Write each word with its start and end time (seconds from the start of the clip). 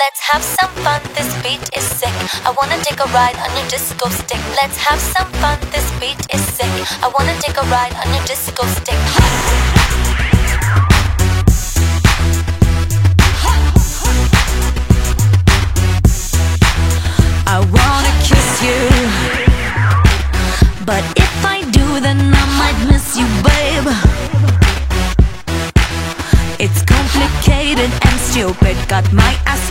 Let's 0.00 0.20
have 0.20 0.42
some 0.42 0.70
fun, 0.82 1.02
this 1.14 1.28
beat 1.42 1.60
is 1.76 1.84
sick. 1.84 2.14
I 2.48 2.54
wanna 2.56 2.78
take 2.82 2.98
a 3.00 3.08
ride 3.12 3.36
on 3.36 3.54
your 3.54 3.68
disco 3.68 4.08
stick. 4.08 4.40
Let's 4.56 4.78
have 4.78 4.98
some 4.98 5.30
fun, 5.42 5.58
this 5.72 5.84
beat 6.00 6.16
is 6.32 6.40
sick. 6.56 6.72
I 7.04 7.08
wanna 7.12 7.34
take 7.38 7.58
a 7.58 7.66
ride 7.68 7.92
on 8.00 8.08
your 8.14 8.24
disco 8.24 8.64
stick. 8.80 8.96
I 17.46 17.58
wanna 17.76 18.12
kiss 18.24 18.48
you. 18.64 18.80
But 20.86 21.04
if 21.14 21.44
I 21.44 21.60
do, 21.76 22.00
then 22.00 22.32
I 22.32 22.44
might 22.60 22.78
miss 22.90 23.18
you, 23.18 23.26
babe. 23.44 23.88
It's 26.58 26.82
complicated 26.82 27.90
and 28.06 28.20
stupid. 28.20 28.76
Got 28.88 29.10
my 29.12 29.32
ass 29.46 29.70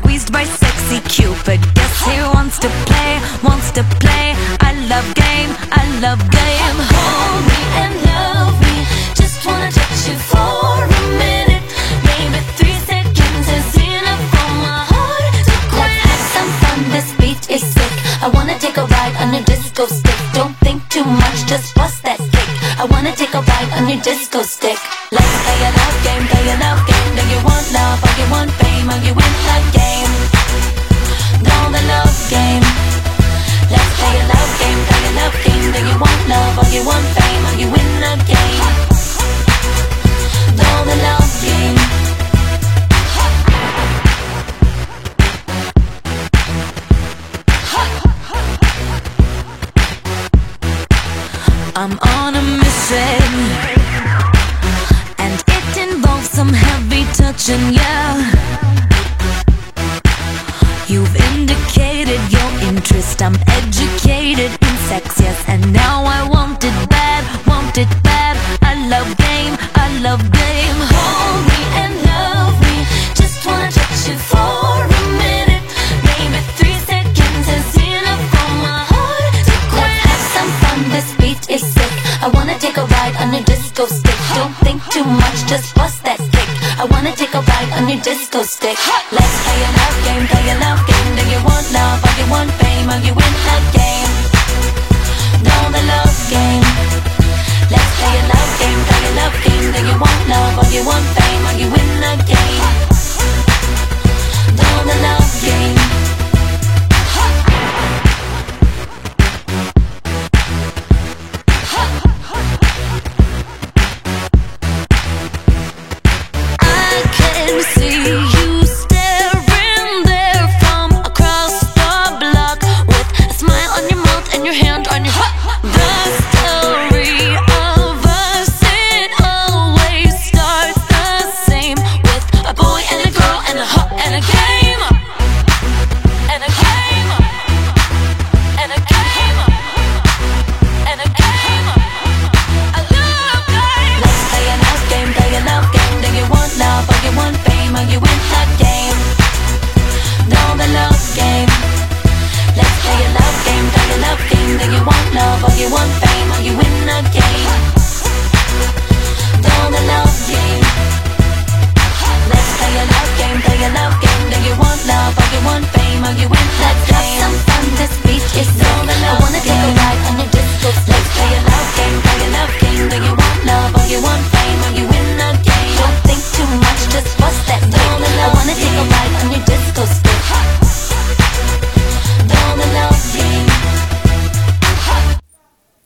You've 60.90 61.16
indicated 61.38 62.20
your 62.32 62.52
interest. 62.68 63.22
I'm 63.22 63.36
educated 63.46 64.50
in 64.50 64.76
sex, 64.90 65.20
yes, 65.20 65.38
and 65.48 65.72
now 65.72 65.99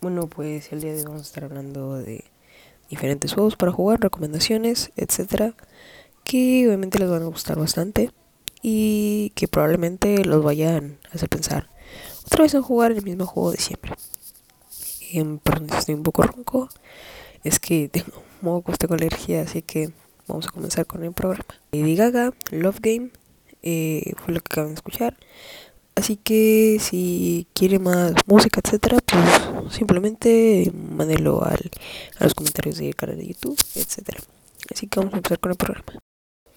Bueno, 0.03 0.27
pues 0.27 0.73
el 0.73 0.81
día 0.81 0.91
de 0.91 0.97
hoy 0.97 1.05
vamos 1.05 1.21
a 1.21 1.23
estar 1.23 1.45
hablando 1.45 1.93
de 1.93 2.25
diferentes 2.89 3.31
juegos 3.33 3.55
para 3.55 3.71
jugar, 3.71 4.01
recomendaciones, 4.01 4.91
etcétera, 4.97 5.53
que 6.25 6.67
obviamente 6.67 6.99
les 6.99 7.09
van 7.09 7.21
a 7.21 7.27
gustar 7.27 7.57
bastante 7.57 8.11
y 8.61 9.31
que 9.33 9.47
probablemente 9.47 10.25
los 10.25 10.43
vayan 10.43 10.97
a 11.09 11.15
hacer 11.15 11.29
pensar 11.29 11.69
otra 12.25 12.43
vez 12.43 12.53
en 12.53 12.63
jugar 12.63 12.91
el 12.91 13.01
mismo 13.01 13.25
juego 13.25 13.53
de 13.53 13.59
siempre. 13.59 13.93
Em, 15.13 15.39
perdón, 15.39 15.69
estoy 15.71 15.95
un 15.95 16.03
poco 16.03 16.23
ronco, 16.23 16.67
es 17.45 17.61
que 17.61 17.87
tengo 17.87 18.23
mocos, 18.41 18.77
tengo 18.77 18.95
alergia, 18.95 19.43
así 19.43 19.61
que 19.61 19.93
vamos 20.27 20.47
a 20.49 20.51
comenzar 20.51 20.85
con 20.85 21.05
el 21.05 21.13
programa. 21.13 21.45
Lady 21.71 21.95
Gaga, 21.95 22.33
Love 22.51 22.79
Game, 22.81 23.11
eh, 23.61 24.11
fue 24.17 24.33
lo 24.33 24.41
que 24.41 24.51
acaban 24.51 24.71
de 24.71 24.75
escuchar. 24.75 25.15
Así 25.95 26.17
que 26.17 26.77
si 26.79 27.47
quiere 27.53 27.79
más 27.79 28.13
música, 28.25 28.61
etcétera, 28.63 28.97
pues 29.05 29.73
simplemente 29.73 30.71
mándelo 30.73 31.43
al, 31.43 31.69
a 32.19 32.23
los 32.23 32.33
comentarios 32.33 32.77
del 32.77 32.95
canal 32.95 33.17
de 33.17 33.27
YouTube, 33.27 33.57
etcétera. 33.75 34.19
Así 34.73 34.87
que 34.87 34.99
vamos 34.99 35.13
a 35.13 35.17
empezar 35.17 35.39
con 35.39 35.51
el 35.51 35.57
programa. 35.57 35.85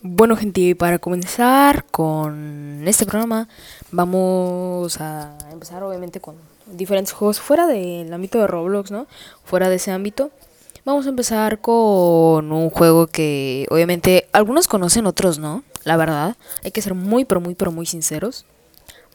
Bueno, 0.02 0.36
gente, 0.36 0.76
para 0.76 0.98
comenzar 0.98 1.84
con 1.86 2.84
este 2.86 3.06
programa, 3.06 3.48
vamos 3.90 5.00
a 5.00 5.36
empezar 5.50 5.82
obviamente 5.82 6.20
con 6.20 6.36
diferentes 6.66 7.12
juegos 7.12 7.40
fuera 7.40 7.66
del 7.66 8.12
ámbito 8.12 8.38
de 8.38 8.46
Roblox, 8.46 8.90
¿no? 8.90 9.06
Fuera 9.44 9.68
de 9.68 9.76
ese 9.76 9.90
ámbito. 9.90 10.30
Vamos 10.84 11.06
a 11.06 11.08
empezar 11.08 11.60
con 11.60 12.52
un 12.52 12.70
juego 12.70 13.08
que 13.08 13.66
obviamente 13.70 14.28
algunos 14.32 14.68
conocen, 14.68 15.06
otros 15.06 15.38
no, 15.38 15.64
la 15.82 15.96
verdad. 15.96 16.36
Hay 16.62 16.70
que 16.70 16.82
ser 16.82 16.94
muy, 16.94 17.24
pero 17.24 17.40
muy, 17.40 17.54
pero 17.54 17.72
muy 17.72 17.86
sinceros. 17.86 18.44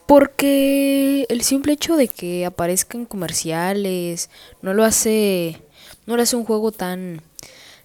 Porque 0.05 1.25
el 1.29 1.41
simple 1.41 1.73
hecho 1.73 1.95
de 1.95 2.07
que 2.07 2.45
aparezcan 2.45 3.05
comerciales 3.05 4.29
no 4.61 4.73
lo 4.73 4.83
hace 4.83 5.61
no 6.05 6.17
lo 6.17 6.23
hace 6.23 6.35
un 6.35 6.43
juego 6.45 6.71
tan 6.71 7.21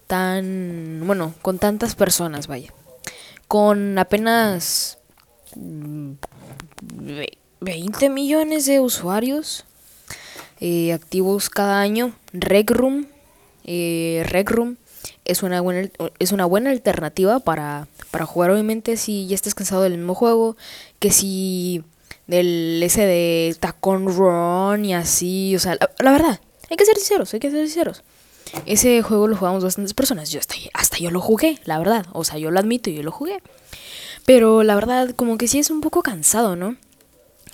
tan 0.07 1.01
bueno, 1.05 1.33
con 1.41 1.59
tantas 1.59 1.95
personas, 1.95 2.47
vaya. 2.47 2.73
Con 3.47 3.97
apenas 3.97 4.97
mm, 5.55 6.11
ve- 6.81 7.37
20 7.61 8.09
millones 8.09 8.65
de 8.65 8.79
usuarios 8.79 9.65
eh, 10.59 10.93
activos 10.93 11.49
cada 11.49 11.79
año. 11.79 12.13
Rec 12.33 12.71
Room, 12.71 13.07
eh, 13.63 14.25
Room 14.45 14.77
es 15.25 15.43
una 15.43 15.61
buena, 15.61 15.89
es 16.19 16.31
una 16.31 16.45
buena 16.45 16.71
alternativa 16.71 17.39
para, 17.39 17.87
para 18.11 18.25
jugar. 18.25 18.51
Obviamente, 18.51 18.97
si 18.97 19.27
ya 19.27 19.35
estás 19.35 19.55
cansado 19.55 19.83
del 19.83 19.97
mismo 19.97 20.15
juego, 20.15 20.55
que 20.99 21.11
si 21.11 21.83
del 22.27 22.81
ese 22.83 23.05
de 23.05 23.55
Tacon 23.59 24.05
Run 24.05 24.85
y 24.85 24.93
así, 24.93 25.55
o 25.55 25.59
sea, 25.59 25.77
la, 25.99 26.11
verdad, 26.11 26.39
hay 26.69 26.77
que 26.77 26.85
ser 26.85 26.95
sinceros, 26.97 27.33
hay 27.33 27.39
que 27.39 27.49
ser 27.49 27.65
sinceros. 27.65 28.03
Ese 28.65 29.01
juego 29.01 29.27
lo 29.27 29.35
jugamos 29.35 29.63
bastantes 29.63 29.93
personas. 29.93 30.31
Yo 30.31 30.39
hasta, 30.73 30.97
yo 30.97 31.11
lo 31.11 31.19
jugué, 31.19 31.59
la 31.65 31.79
verdad. 31.79 32.05
O 32.13 32.23
sea, 32.23 32.37
yo 32.37 32.49
lo 32.49 32.59
admito, 32.59 32.89
yo 32.89 33.03
lo 33.03 33.11
jugué. 33.11 33.41
Pero 34.25 34.63
la 34.63 34.75
verdad, 34.75 35.09
como 35.15 35.37
que 35.37 35.49
sí 35.49 35.59
es 35.59 35.69
un 35.69 35.81
poco 35.81 36.01
cansado, 36.01 36.55
¿no? 36.55 36.77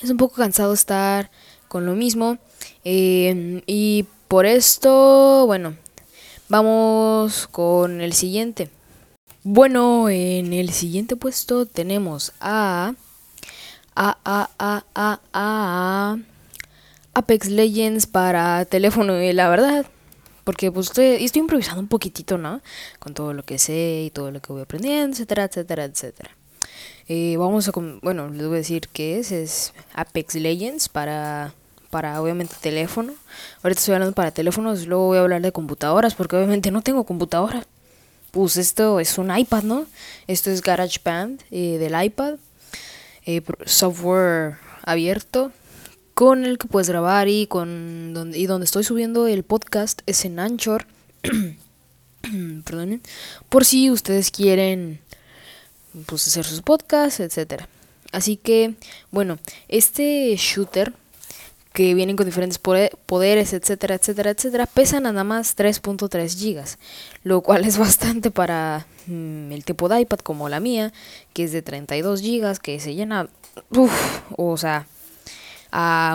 Es 0.03 0.09
un 0.11 0.17
poco 0.17 0.35
cansado 0.35 0.73
estar 0.73 1.31
con 1.67 1.85
lo 1.87 1.93
mismo. 1.93 2.37
Eh, 2.83 3.63
y 3.65 4.05
por 4.27 4.45
esto, 4.45 5.45
bueno, 5.47 5.75
vamos 6.49 7.47
con 7.47 8.01
el 8.01 8.13
siguiente. 8.13 8.69
Bueno, 9.43 10.09
en 10.09 10.53
el 10.53 10.71
siguiente 10.71 11.15
puesto 11.15 11.65
tenemos 11.65 12.33
a... 12.39 12.93
A, 13.95 14.17
a, 14.23 14.49
a, 14.59 14.83
a, 14.95 15.19
a... 15.33 16.17
Apex 17.13 17.47
Legends 17.47 18.07
para 18.07 18.65
teléfono. 18.65 19.21
Y 19.21 19.33
la 19.33 19.49
verdad, 19.49 19.85
porque 20.43 20.71
pues 20.71 20.87
estoy, 20.87 21.41
improvisando 21.41 21.81
un 21.81 21.87
poquitito, 21.87 22.37
¿no? 22.37 22.61
Con 22.99 23.13
todo 23.13 23.33
lo 23.33 23.43
que 23.43 23.59
sé 23.59 24.03
y 24.07 24.09
todo 24.09 24.31
lo 24.31 24.41
que 24.41 24.51
voy 24.51 24.63
aprendiendo, 24.63 25.13
etcétera, 25.13 25.45
etcétera, 25.45 25.85
etcétera. 25.85 26.31
Eh, 27.07 27.35
vamos 27.37 27.67
a, 27.67 27.71
bueno, 28.01 28.29
les 28.29 28.47
voy 28.47 28.55
a 28.55 28.57
decir 28.59 28.87
que 28.89 29.19
es, 29.19 29.31
es 29.31 29.73
Apex 29.93 30.35
Legends 30.35 30.89
para, 30.89 31.53
para 31.89 32.21
obviamente 32.21 32.55
teléfono. 32.59 33.13
Ahorita 33.61 33.79
estoy 33.79 33.93
hablando 33.95 34.15
para 34.15 34.31
teléfonos, 34.31 34.87
luego 34.87 35.07
voy 35.07 35.17
a 35.17 35.21
hablar 35.21 35.41
de 35.41 35.51
computadoras 35.51 36.15
porque 36.15 36.35
obviamente 36.35 36.71
no 36.71 36.81
tengo 36.81 37.03
computadora. 37.03 37.65
Pues 38.31 38.57
esto 38.57 38.99
es 38.99 39.19
un 39.19 39.37
iPad, 39.37 39.63
¿no? 39.63 39.85
Esto 40.25 40.49
es 40.49 40.61
GarageBand 40.61 41.41
eh, 41.51 41.77
del 41.77 42.03
iPad. 42.03 42.35
Eh, 43.25 43.41
software 43.65 44.57
abierto 44.83 45.51
con 46.13 46.45
el 46.45 46.57
que 46.57 46.67
puedes 46.67 46.89
grabar 46.89 47.27
y 47.27 47.47
con 47.47 48.13
donde, 48.13 48.37
y 48.37 48.45
donde 48.45 48.65
estoy 48.65 48.83
subiendo 48.83 49.27
el 49.27 49.43
podcast 49.43 50.01
es 50.05 50.25
en 50.25 50.39
Anchor. 50.39 50.85
Perdonen. 52.65 53.01
Por 53.49 53.65
si 53.65 53.89
ustedes 53.89 54.31
quieren 54.31 54.99
pues, 56.05 56.27
hacer 56.27 56.45
sus 56.45 56.61
podcasts, 56.61 57.19
etcétera. 57.19 57.67
Así 58.11 58.37
que, 58.37 58.75
bueno, 59.11 59.39
este 59.69 60.35
shooter 60.37 60.93
que 61.73 61.95
vienen 61.95 62.15
con 62.15 62.27
diferentes 62.27 62.59
poderes, 62.59 63.51
etcétera, 63.51 63.95
etcétera, 63.95 64.29
etcétera, 64.29 64.65
pesa 64.67 64.99
nada 64.99 65.23
más 65.23 65.57
3.3 65.57 66.37
gigas, 66.37 66.77
lo 67.23 67.41
cual 67.41 67.65
es 67.65 67.77
bastante 67.77 68.29
para 68.31 68.85
mm, 69.07 69.51
el 69.51 69.65
tipo 69.65 69.89
de 69.89 70.01
iPad 70.01 70.19
como 70.19 70.49
la 70.49 70.59
mía, 70.59 70.93
que 71.33 71.43
es 71.43 71.51
de 71.51 71.63
32 71.63 72.21
gigas, 72.21 72.59
que 72.59 72.79
se 72.79 72.93
llena, 72.93 73.27
uff, 73.71 74.21
o 74.37 74.55
sea, 74.55 74.87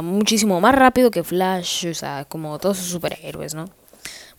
muchísimo 0.03 0.61
más 0.61 0.75
rápido 0.75 1.11
que 1.11 1.25
Flash, 1.25 1.89
o 1.89 1.95
sea, 1.95 2.25
como 2.29 2.59
todos 2.61 2.79
sus 2.79 2.87
superhéroes, 2.87 3.55
¿no? 3.55 3.69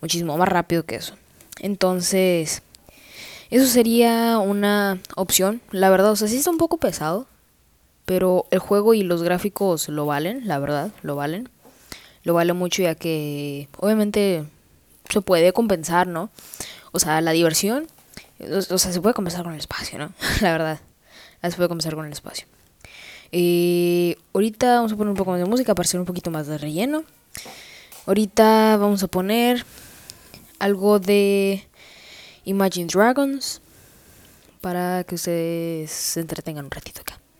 Muchísimo 0.01 0.37
más 0.37 0.47
rápido 0.47 0.85
que 0.85 0.95
eso. 0.95 1.15
Entonces, 1.59 2.61
eso 3.49 3.65
sería 3.65 4.39
una 4.39 4.99
opción. 5.17 5.61
La 5.71 5.89
verdad, 5.89 6.11
o 6.11 6.15
sea, 6.15 6.29
sí 6.29 6.37
está 6.37 6.49
un 6.49 6.57
poco 6.57 6.77
pesado, 6.77 7.27
pero 8.09 8.47
el 8.49 8.57
juego 8.57 8.95
y 8.95 9.03
los 9.03 9.21
gráficos 9.21 9.87
lo 9.87 10.07
valen, 10.07 10.47
la 10.47 10.57
verdad, 10.57 10.89
lo 11.03 11.15
valen. 11.15 11.47
Lo 12.23 12.33
vale 12.33 12.53
mucho 12.53 12.81
ya 12.81 12.95
que 12.95 13.69
obviamente 13.77 14.45
se 15.07 15.21
puede 15.21 15.53
compensar, 15.53 16.07
¿no? 16.07 16.31
O 16.91 16.97
sea, 16.97 17.21
la 17.21 17.33
diversión, 17.33 17.85
o 18.39 18.79
sea, 18.79 18.91
se 18.91 18.99
puede 18.99 19.13
compensar 19.13 19.43
con 19.43 19.53
el 19.53 19.59
espacio, 19.59 19.99
¿no? 19.99 20.11
la 20.41 20.51
verdad, 20.51 20.79
se 21.43 21.51
puede 21.51 21.69
compensar 21.69 21.93
con 21.93 22.07
el 22.07 22.11
espacio. 22.11 22.47
Eh, 23.31 24.15
ahorita 24.33 24.77
vamos 24.77 24.91
a 24.91 24.95
poner 24.95 25.11
un 25.11 25.15
poco 25.15 25.29
más 25.29 25.39
de 25.39 25.45
música 25.45 25.75
para 25.75 25.85
hacer 25.85 25.99
un 25.99 26.07
poquito 26.07 26.31
más 26.31 26.47
de 26.47 26.57
relleno. 26.57 27.03
Ahorita 28.07 28.77
vamos 28.77 29.03
a 29.03 29.07
poner 29.07 29.63
algo 30.57 30.97
de 30.97 31.63
Imagine 32.45 32.87
Dragons 32.87 33.61
para 34.61 35.03
que 35.03 35.13
ustedes 35.13 35.91
se 35.91 36.21
entretengan 36.21 36.65
un 36.65 36.71
ratito 36.71 37.01
acá. 37.01 37.19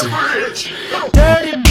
Dirty 0.00 1.67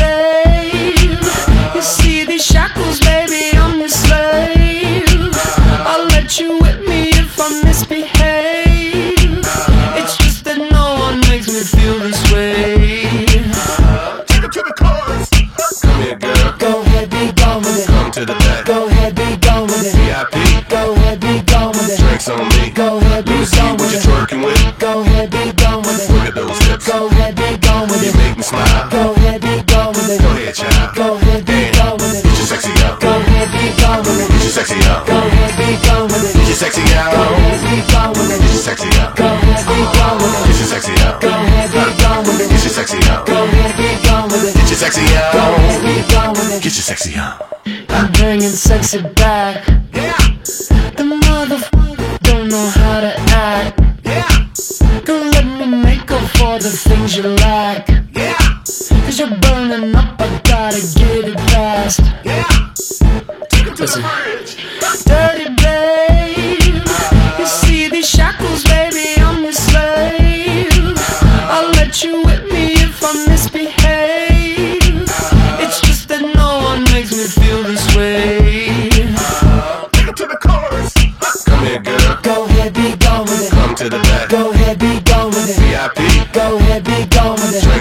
gone 27.77 27.87
with 27.89 28.03
You 28.05 28.13
make 28.17 28.37
me 28.37 28.43
smile. 28.43 28.89
Go 28.89 29.13
ahead, 29.13 29.41
be 29.41 29.53
gone 29.69 29.93
with 29.93 30.09
it. 30.09 30.21
Go 30.21 30.29
ahead, 30.33 30.55
child. 30.55 30.95
Go 30.95 31.15
ahead, 31.15 31.45
be 31.45 31.59
gone 31.77 31.97
with 32.01 32.17
it. 32.17 32.23
Get 32.25 32.37
your 32.37 32.49
sexy 32.49 32.73
out. 32.81 32.99
Go 33.01 33.09
ahead, 33.09 33.49
be 33.53 33.65
gone 33.77 34.01
with 34.01 34.17
it. 34.17 34.27
Get 34.33 34.41
your 34.41 34.53
sexy 34.57 34.77
out. 34.89 35.05
Go 35.05 35.17
ahead, 35.17 35.53
be 35.57 35.69
gone 35.85 36.07
with 36.09 36.23
it. 36.25 36.33
Get 36.33 36.47
your 36.47 36.57
sexy 36.57 36.83
out. 36.97 37.11
Go 37.13 37.21
ahead, 37.21 37.59
be 37.61 37.77
gone 37.93 38.11
with 38.17 38.33
it. 38.33 38.39
Get 38.41 38.53
your 38.57 38.65
sexy 38.65 38.89
out. 38.97 39.11
Go 39.17 39.25
ahead, 39.29 39.63
be 39.69 39.77
gone 39.93 40.17
with 40.17 40.33
Get 40.33 40.49
it. 40.49 40.57
your 40.57 40.69
sexy 40.73 40.93
out. 41.05 41.21
Go 41.21 41.29
ahead, 41.29 41.69
be 41.77 41.85
gone 42.01 42.23
with 42.25 42.37
Get 42.49 42.63
your 42.65 42.73
sexy 42.73 42.97
out. 43.11 43.25
Go 43.27 43.37
ahead, 43.45 43.73
be 43.77 43.89
gone 44.07 44.25
with 44.31 44.47
it. 44.47 44.53
Get 44.57 44.69
your 44.69 44.79
sexy 44.81 45.05
Go 45.05 45.43
ahead, 45.53 45.81
be 45.85 45.95
gone 46.13 46.33
with 46.33 46.49
it. 46.57 46.63
Get 46.63 46.73
your 46.73 46.87
sexy 46.89 47.13
out. 47.15 47.37
I'm 47.89 48.11
bringing 48.13 48.55
sexy 48.57 49.01
back. 49.01 49.86
Things 57.07 57.17
you 57.17 57.23
lack. 57.35 57.87
yeah, 58.13 58.37
Cause 59.05 59.19
you're 59.19 59.35
burning 59.39 59.95
up, 59.95 60.19
I 60.19 60.41
gotta 60.43 60.79
get 60.99 61.25
it 61.29 61.39
fast. 61.51 62.01
yeah. 62.23 62.43
Take 63.49 63.67
'em 63.67 63.75
to 63.75 63.75
the 63.75 63.81
Listen. 63.83 64.01
bridge. 64.01 64.57
Dirty 65.05 65.49
babe, 65.63 66.85
you 67.39 67.45
see 67.45 67.87
these 67.89 68.09
shackles, 68.09 68.63
baby, 68.63 69.21
I'm 69.21 69.43
your 69.43 69.53
slave. 69.53 70.97
I'll 71.53 71.69
let 71.79 72.03
you 72.03 72.21
whip 72.23 72.43
me 72.51 72.73
if 72.73 73.01
I 73.03 73.13
misbehave. 73.27 75.03
It's 75.63 75.79
just 75.81 76.07
that 76.09 76.21
no 76.35 76.59
one 76.69 76.83
makes 76.93 77.11
me 77.11 77.25
feel 77.39 77.63
this 77.63 77.85
way. 77.95 78.79
Take 79.93 80.07
'em 80.07 80.13
to 80.15 80.25
the 80.33 80.37
chorus. 80.45 80.93
Come 81.45 81.65
here, 81.65 81.79
girl. 81.79 82.17
Go 82.23 82.45
ahead, 82.45 82.73
be 82.73 82.95
gone 82.97 83.21
with 83.25 83.43
it. 83.47 83.51
Come 83.51 83.75
to 83.75 83.89
the 83.89 83.99
back. 83.99 84.29
Go 84.29 84.51
ahead, 84.51 84.77
be 84.79 84.99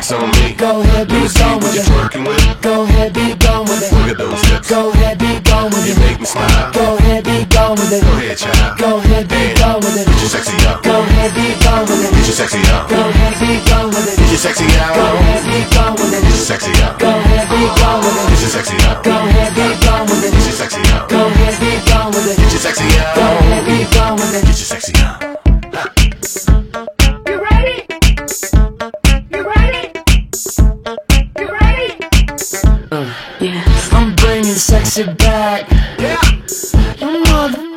it. 0.06 0.08
Drinks 0.08 0.12
on 0.12 0.30
me. 0.42 0.54
Go 0.54 0.80
ahead, 0.82 1.08
be 1.08 1.26
gone 1.34 1.58
with 1.58 1.74
it. 1.74 1.86
twerking 1.86 2.26
with. 2.26 2.62
Go 2.62 2.82
ahead, 2.84 3.12
be 3.12 3.34
gone 3.34 3.64
with 3.66 3.82
it. 3.82 3.92
Look 3.92 4.10
at 4.10 4.18
those 4.18 4.42
hips. 4.46 4.70
Go 4.70 4.90
ahead, 4.90 5.18
be 5.18 5.40
gone 5.42 5.70
with 5.70 5.86
You 5.86 5.94
it. 5.94 5.98
make 5.98 6.20
me 6.20 6.26
smile. 6.26 6.72
Go 6.72 6.96
ahead, 6.96 7.24
be 7.24 7.44
gone 7.46 7.74
with 7.74 7.92
it. 7.92 8.02
Go 8.02 8.12
ahead, 8.14 8.38
child. 8.38 8.78
Go 8.78 8.98
ahead, 8.98 9.28
be 9.28 9.54
gone 9.58 9.80
with 9.82 9.94
Get 9.96 10.06
your 10.06 10.26
it. 10.26 10.30
sexy 10.30 10.56
out. 10.66 10.82
Go 10.82 11.00
ahead, 11.02 11.34
be 11.34 11.46
gone 11.64 11.84
with 11.86 12.02
Get 12.02 12.12
it. 12.12 12.26
your 12.26 12.36
sexy 12.38 12.60
out. 12.70 12.88
Go 12.88 12.98
ahead, 13.02 13.34
be 13.40 13.50
gone 13.66 13.88
with 13.90 14.06
Get 14.06 14.18
it. 14.18 14.30
your 14.30 14.38
sexy 14.38 14.66
Go 14.66 14.78
ahead, 14.86 15.42
be 15.46 15.58
gone 15.74 15.94
with 15.96 16.10
Get 16.10 16.22
your 16.22 16.38
it. 16.38 16.46
sexy 16.46 16.72
out. 16.86 16.98
Go 16.98 17.10
ahead, 17.10 17.50
be 17.50 17.66
gone 17.74 17.98
with 18.06 18.14
Get 18.14 18.30
it. 18.30 18.38
your 18.38 18.50
sexy 18.54 18.78
out. 18.86 19.02
Go 19.02 19.18
ahead, 19.26 19.50
be 19.54 19.66
gone 19.82 20.06
with 20.06 20.22
Get 20.22 20.30
it. 20.30 20.46
your 20.46 20.54
sexy 20.54 20.82
out. 20.94 21.08
Go 21.10 21.18
ahead, 21.26 21.54
be 21.58 21.70
gone 21.90 22.10
with 22.14 22.26
Get 22.26 22.38
it. 22.38 22.52
your 22.54 22.62
sexy 22.62 22.86
Go 22.86 23.26
ahead, 23.26 23.62
be 23.66 23.78
gone 23.90 24.14
with 24.16 24.32
Get 24.32 24.42
it. 24.42 24.46
your 24.46 24.54
sexy 24.54 24.92
out. 25.02 25.25
Sexy 34.66 35.04
back. 35.14 35.70
Yeah, 35.98 36.20
Your 36.98 37.20
mother, 37.20 37.70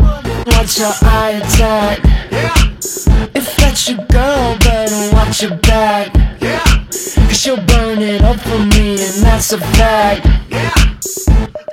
watch 0.48 0.79
your 0.79 0.91
eye 1.03 1.39
attack. 1.43 2.00
yeah, 2.31 3.29
If 3.36 3.55
that's 3.58 3.89
your 3.89 4.00
girl, 4.08 4.58
better 4.58 5.15
watch 5.15 5.43
your 5.43 5.55
back. 5.58 6.10
yeah, 6.41 6.63
Cause 7.27 7.38
she'll 7.39 7.62
burn 7.62 8.00
it 8.01 8.24
up 8.24 8.39
for 8.39 8.58
me, 8.74 8.93
and 9.05 9.24
that's 9.24 9.53
a 9.53 9.60
fact. 9.77 10.25
yeah. 10.50 10.72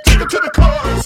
Take 0.05 0.21
'em 0.21 0.27
to 0.27 0.39
the 0.45 0.51
chorus. 0.53 1.05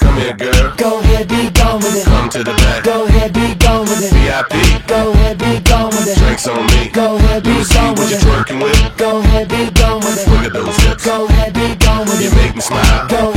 Come 0.00 0.16
here, 0.18 0.34
girl. 0.34 0.72
Go 0.76 1.00
ahead, 1.00 1.26
be 1.28 1.50
gone 1.50 1.80
with 1.80 1.96
it. 1.96 2.04
Come 2.04 2.28
to 2.30 2.44
the 2.44 2.52
back. 2.54 2.84
Go 2.84 3.04
ahead, 3.06 3.32
be 3.32 3.54
gone 3.56 3.82
with 3.82 4.02
it. 4.06 4.12
VIP. 4.12 4.54
Go 4.86 5.10
ahead, 5.12 5.38
be 5.38 5.58
gone 5.60 5.90
with 5.90 6.06
it. 6.08 6.18
Drinks 6.18 6.46
on 6.46 6.64
me. 6.66 6.88
Go 6.92 7.16
ahead, 7.16 7.42
be 7.42 7.50
gone 7.74 7.94
what 7.94 7.98
with 7.98 8.12
it. 8.12 8.20
twerking 8.22 8.62
with. 8.62 8.96
Go 8.96 9.18
ahead, 9.18 9.48
be 9.48 9.70
gone 9.80 10.00
with 10.00 10.26
Look 10.28 10.42
it. 10.42 10.46
at 10.46 10.52
those 10.52 10.76
hips. 10.84 11.04
Go 11.04 11.26
ahead, 11.26 11.52
be 11.54 11.74
gone 11.84 12.06
with 12.06 12.20
You 12.22 12.28
it. 12.28 12.34
make 12.36 12.54
me 12.54 12.60
smile. 12.60 13.06
Go 13.08 13.32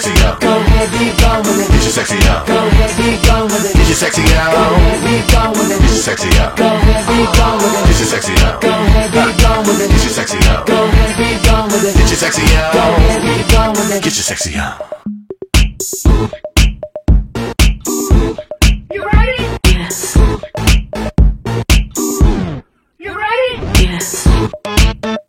sexy 0.00 0.24
out. 0.24 0.40
Go 0.40 0.56
ahead, 0.56 0.88
be 0.96 1.12
gone 1.20 1.42
with 1.44 1.68
Get 1.68 1.82
your 1.84 1.92
sexy 1.92 2.16
out. 2.28 2.46
Go 2.46 2.56
ahead, 2.56 2.96
be 2.96 3.20
gone 3.26 3.44
with 3.52 3.62
Get 3.62 3.76
it. 3.76 3.88
your 3.88 4.00
sexy 4.00 4.22
Go 4.22 4.32
ahead, 4.32 5.00
be 5.04 5.20
gone 5.32 5.52
with 5.52 5.68
Get 5.68 5.80
your 5.80 6.00
sexy 6.00 6.28
out. 6.40 6.56
Go 6.56 6.64
ahead, 6.64 7.04
be 7.04 7.20
gone 7.36 7.58
with 7.60 7.72
Get 7.84 7.98
your 8.00 8.08
sexy 8.08 8.32
out. 8.40 8.60
Go 8.60 8.68
ahead, 8.72 9.12
be 9.12 9.28
gone 9.44 9.60
with 9.66 9.78
Get 9.78 10.00
your 10.00 10.08
sexy 10.16 10.38
out. 10.48 10.66
Go 10.66 10.84
ahead, 10.88 11.12
be 11.20 11.28
gone 11.44 11.68
with 11.68 11.82
Get 11.84 12.08
your 12.08 12.16
sexy 12.16 12.46
Go 12.48 12.56
out. 12.56 12.96
ahead, 12.96 13.20
be 13.20 13.52
gone 13.52 13.72
with 13.76 13.90
it. 13.92 14.02
Get 14.02 14.16
your 14.16 14.24
sexy 14.24 14.56
out. 14.56 14.76
You 18.90 19.04
ready? 19.04 19.38
Yes. 19.68 20.16
You 22.98 23.12
ready? 23.12 23.50
No, 25.02 25.19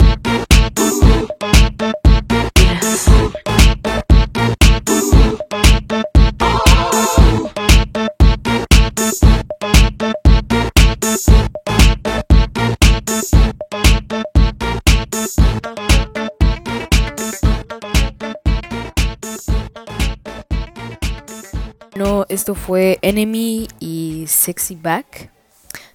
esto 22.41 22.55
fue 22.55 22.97
Enemy 23.03 23.67
y 23.79 24.25
Sexy 24.25 24.75
Back 24.75 25.29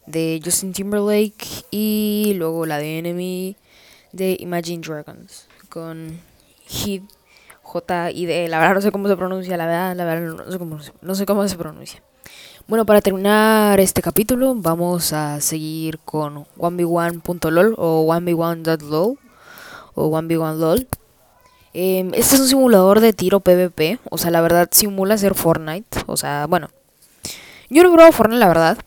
de 0.07 0.41
Justin 0.45 0.73
Timberlake 0.73 1.45
y 1.73 2.35
luego 2.37 2.67
la 2.67 2.79
de 2.79 2.99
Enemy 3.01 3.57
de 4.13 4.37
Imagine 4.39 4.81
Dragons 4.81 5.49
con 5.69 6.21
Hid 6.69 7.03
J 7.65 8.13
I 8.13 8.27
D. 8.27 8.47
La 8.47 8.61
verdad 8.61 8.77
no 8.77 8.81
sé 8.81 8.93
cómo 8.93 9.09
se 9.09 9.17
pronuncia, 9.17 9.57
la 9.57 9.67
verdad, 9.67 9.97
la 9.97 10.05
verdad 10.05 10.37
no 10.47 10.53
sé 10.53 10.59
cómo, 10.61 10.81
se- 10.81 10.93
no 11.03 11.17
sé 11.17 11.27
cómo 11.27 11.49
se 11.49 11.57
pronuncia. 11.59 12.01
Bueno, 12.69 12.87
para 12.87 13.01
terminar 13.01 13.81
este 13.81 14.01
capítulo 14.01 14.55
vamos 14.55 15.13
a 15.13 15.41
seguir 15.41 15.99
con 15.99 16.45
1v1.lol 16.59 17.75
o 17.77 18.07
1v1.lol 18.07 19.19
o 19.97 20.11
1v1lol. 20.11 20.87
Em, 21.79 22.15
este 22.15 22.37
es 22.37 22.41
un 22.41 22.49
simulador 22.49 23.01
de 23.01 23.13
tiro 23.13 23.41
PvP. 23.41 23.99
O 24.11 24.17
sea, 24.17 24.31
la 24.31 24.41
verdad 24.41 24.67
simula 24.73 25.19
ser 25.19 25.35
Fortnite. 25.35 25.99
O 26.07 26.17
sea, 26.17 26.47
bueno. 26.47 26.71
Yo 27.69 27.83
no 27.83 27.91
he 27.91 27.93
probado 27.93 28.13
Fortnite, 28.13 28.41
la 28.41 28.49
verdad. 28.49 28.79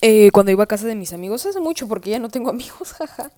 Eh, 0.00 0.30
cuando 0.32 0.52
iba 0.52 0.64
a 0.64 0.66
casa 0.66 0.86
de 0.86 0.94
mis 0.94 1.12
amigos 1.12 1.44
hace 1.44 1.60
mucho, 1.60 1.86
porque 1.86 2.08
ya 2.08 2.18
no 2.18 2.30
tengo 2.30 2.48
amigos, 2.56 2.94
jaja. 2.94 3.30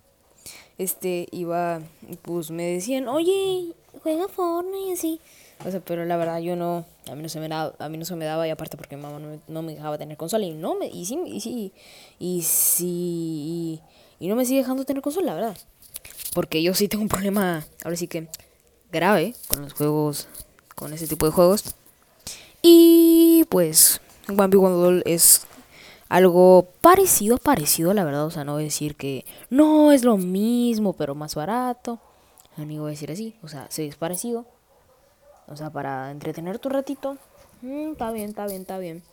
Este, 0.77 1.27
iba, 1.31 1.81
pues 2.21 2.49
me 2.49 2.63
decían, 2.63 3.09
oye, 3.09 3.73
juega 4.03 4.29
Fortnite 4.29 4.87
y 4.87 4.93
así. 4.93 5.21
O 5.65 5.69
sea, 5.69 5.81
pero 5.81 6.05
la 6.05 6.15
verdad 6.15 6.39
yo 6.39 6.55
no, 6.55 6.85
a 7.11 7.15
mí 7.15 7.21
no 7.21 7.27
se 7.27 7.41
me 7.41 7.49
daba, 7.49 7.73
a 7.77 7.89
mí 7.89 7.97
no 7.97 8.05
se 8.05 8.15
me 8.15 8.23
daba 8.23 8.47
y 8.47 8.51
aparte 8.51 8.77
porque 8.77 8.95
mi 8.95 9.01
mamá 9.01 9.19
no 9.19 9.27
me, 9.27 9.39
no 9.49 9.61
me 9.61 9.73
dejaba 9.73 9.97
tener 9.97 10.15
consola 10.15 10.45
y 10.45 10.53
no 10.53 10.75
me, 10.75 10.87
y 10.87 11.03
sí, 11.03 11.19
y 11.25 11.41
sí, 11.41 11.73
y 12.17 12.41
sí, 12.43 12.85
y, 12.87 13.81
y 14.21 14.27
no 14.29 14.37
me 14.37 14.45
sigue 14.45 14.61
dejando 14.61 14.85
tener 14.85 15.03
consola, 15.03 15.33
la 15.33 15.35
verdad. 15.35 15.57
Porque 16.39 16.63
yo 16.63 16.73
sí 16.73 16.87
tengo 16.87 17.01
un 17.01 17.09
problema, 17.09 17.65
ahora 17.83 17.97
sí 17.97 18.07
que 18.07 18.29
grave 18.93 19.35
con 19.49 19.61
los 19.61 19.73
juegos, 19.73 20.29
con 20.73 20.93
ese 20.93 21.05
tipo 21.05 21.25
de 21.25 21.33
juegos. 21.33 21.75
Y 22.61 23.43
pues, 23.49 23.99
One 24.29 24.47
Duel 24.47 25.03
es 25.05 25.45
algo 26.07 26.69
parecido, 26.79 27.39
parecido, 27.39 27.93
la 27.93 28.05
verdad. 28.05 28.25
O 28.25 28.31
sea, 28.31 28.45
no 28.45 28.53
voy 28.53 28.61
a 28.61 28.63
decir 28.63 28.95
que 28.95 29.25
no 29.49 29.91
es 29.91 30.05
lo 30.05 30.15
mismo, 30.15 30.93
pero 30.93 31.13
más 31.13 31.35
barato. 31.35 31.99
Ni 32.55 32.79
voy 32.79 32.87
a 32.87 32.91
decir 32.91 33.11
así. 33.11 33.35
O 33.43 33.49
sea, 33.49 33.67
sí 33.69 33.83
es 33.83 33.97
parecido. 33.97 34.45
O 35.49 35.57
sea, 35.57 35.71
para 35.71 36.09
entretenerte 36.09 36.69
un 36.69 36.73
ratito. 36.73 37.17
mm, 37.63 37.91
está 37.91 38.13
bien, 38.13 38.29
está 38.29 38.47
bien, 38.47 38.61
está 38.61 38.77
bien. 38.77 39.03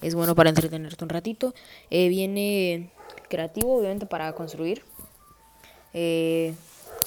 Es 0.00 0.14
bueno 0.14 0.34
para 0.34 0.48
entretenerte 0.48 1.04
un 1.04 1.10
ratito. 1.10 1.52
Eh, 1.90 2.08
viene 2.08 2.88
creativo, 3.28 3.76
obviamente, 3.76 4.06
para 4.06 4.32
construir. 4.32 4.82
Eh, 5.92 6.54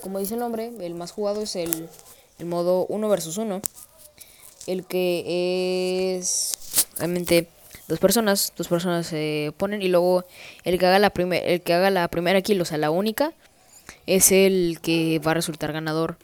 como 0.04 0.20
dice 0.20 0.36
el 0.36 0.42
nombre, 0.42 0.72
el 0.82 0.94
más 0.94 1.12
jugado 1.12 1.42
es 1.42 1.56
el, 1.56 1.90
modo 2.46 2.86
1 2.88 3.10
versus 3.10 3.38
1. 3.38 3.62
el 4.68 4.86
que 4.86 6.16
es 6.18 6.54
obviamente 6.98 7.48
dos 7.88 8.00
personas, 8.00 8.54
dos 8.56 8.68
personas 8.68 9.08
se 9.08 9.54
ponen 9.58 9.82
y 9.82 9.88
luego 9.88 10.26
el 10.64 10.78
que 10.78 10.86
haga 10.86 11.00
la 11.00 11.10
primer, 11.10 11.44
el 11.50 11.62
que 11.62 11.74
haga 11.74 11.90
la 11.90 12.08
primera 12.10 12.42
kill, 12.42 12.62
o 12.62 12.66
sea, 12.66 12.78
la 12.78 12.92
única 12.92 13.34
es 14.06 14.32
el 14.32 14.80
que 14.82 15.20
va 15.20 15.32
a 15.32 15.36
resultar 15.36 15.72
ganador 15.74 16.18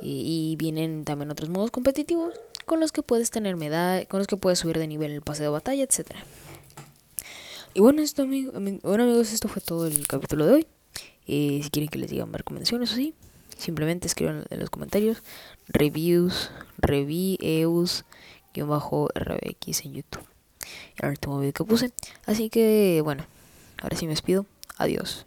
y, 0.00 0.56
vienen 0.58 1.04
también 1.04 1.30
otros 1.30 1.48
modos 1.48 1.70
competitivos 1.70 2.34
con 2.66 2.78
los 2.78 2.92
que 2.92 3.02
puedes 3.02 3.30
tener 3.30 3.56
medalla, 3.56 4.04
con 4.06 4.18
los 4.18 4.26
que 4.26 4.36
puedes 4.36 4.58
subir 4.58 4.78
de 4.78 4.86
nivel 4.86 5.12
el 5.12 5.22
pase 5.22 5.42
de 5.42 5.48
batalla, 5.48 5.82
etcétera. 5.82 6.24
Y 7.72 7.80
bueno, 7.80 8.02
esto, 8.02 8.22
amigo- 8.22 8.52
ami- 8.52 8.80
bueno 8.82 9.04
amigos, 9.04 9.32
esto 9.32 9.48
fue 9.48 9.62
todo 9.62 9.86
el 9.86 10.06
capítulo 10.06 10.46
de 10.46 10.52
hoy. 10.54 10.66
Eh, 11.26 11.60
si 11.62 11.70
quieren 11.70 11.88
que 11.88 11.98
les 11.98 12.10
digan 12.10 12.32
recomendaciones 12.32 12.90
o 12.90 12.94
así, 12.94 13.14
simplemente 13.56 14.06
escriban 14.06 14.44
en 14.50 14.60
los 14.60 14.70
comentarios 14.70 15.22
reviews, 15.68 16.50
reviews, 16.78 18.04
guion 18.52 18.68
bajo 18.68 19.08
rbx 19.14 19.84
en 19.84 19.94
YouTube. 19.94 20.24
El 20.96 21.10
último 21.10 21.38
video 21.38 21.52
que 21.52 21.64
puse. 21.64 21.92
Así 22.26 22.50
que 22.50 23.00
bueno, 23.02 23.26
ahora 23.82 23.96
sí 23.96 24.06
me 24.06 24.12
despido. 24.12 24.46
Adiós. 24.76 25.26